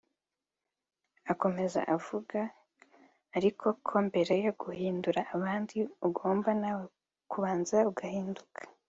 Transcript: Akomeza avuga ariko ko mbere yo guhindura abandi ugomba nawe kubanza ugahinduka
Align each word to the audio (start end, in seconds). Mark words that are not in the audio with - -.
Akomeza 1.31 1.79
avuga 1.95 2.39
ariko 3.37 3.65
ko 3.85 3.95
mbere 4.07 4.33
yo 4.45 4.51
guhindura 4.61 5.21
abandi 5.35 5.75
ugomba 6.07 6.49
nawe 6.61 6.85
kubanza 7.31 7.77
ugahinduka 7.89 8.59